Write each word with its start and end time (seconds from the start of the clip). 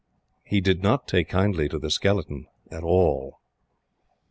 He 0.43 0.61
did 0.61 0.81
not 0.81 1.07
take 1.07 1.29
kindly 1.29 1.69
to 1.69 1.77
the 1.77 1.91
skeleton 1.91 2.47
at 2.71 2.81
all. 2.81 3.39